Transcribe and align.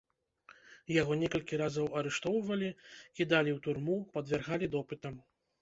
Яго 1.01 1.17
некалькі 1.23 1.59
разоў 1.63 1.87
арыштоўвалі, 2.01 2.69
кідалі 3.21 3.49
ў 3.57 3.59
турму, 3.67 3.99
падвяргалі 4.17 4.73
допытам. 4.79 5.25